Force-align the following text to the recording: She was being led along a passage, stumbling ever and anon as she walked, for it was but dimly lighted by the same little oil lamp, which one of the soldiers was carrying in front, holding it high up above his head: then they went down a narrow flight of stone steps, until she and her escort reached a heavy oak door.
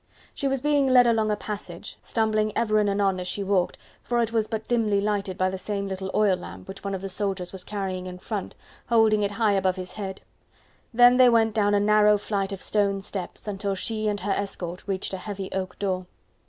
She 0.33 0.47
was 0.47 0.61
being 0.61 0.87
led 0.87 1.05
along 1.05 1.29
a 1.29 1.35
passage, 1.35 1.99
stumbling 2.01 2.51
ever 2.55 2.79
and 2.79 2.89
anon 2.89 3.19
as 3.19 3.27
she 3.27 3.43
walked, 3.43 3.77
for 4.01 4.19
it 4.19 4.31
was 4.31 4.47
but 4.47 4.67
dimly 4.67 4.99
lighted 4.99 5.37
by 5.37 5.51
the 5.51 5.59
same 5.59 5.87
little 5.87 6.09
oil 6.15 6.35
lamp, 6.35 6.67
which 6.67 6.83
one 6.83 6.95
of 6.95 7.03
the 7.03 7.07
soldiers 7.07 7.51
was 7.51 7.63
carrying 7.63 8.07
in 8.07 8.17
front, 8.17 8.55
holding 8.87 9.21
it 9.21 9.33
high 9.33 9.53
up 9.53 9.59
above 9.59 9.75
his 9.75 9.91
head: 9.93 10.21
then 10.91 11.17
they 11.17 11.29
went 11.29 11.53
down 11.53 11.75
a 11.75 11.79
narrow 11.79 12.17
flight 12.17 12.51
of 12.51 12.63
stone 12.63 12.99
steps, 13.01 13.47
until 13.47 13.75
she 13.75 14.07
and 14.07 14.21
her 14.21 14.31
escort 14.31 14.87
reached 14.87 15.13
a 15.13 15.17
heavy 15.17 15.51
oak 15.51 15.77
door. 15.77 16.07